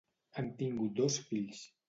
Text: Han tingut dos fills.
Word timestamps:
Han 0.37 0.47
tingut 0.61 0.97
dos 1.01 1.21
fills. 1.29 1.63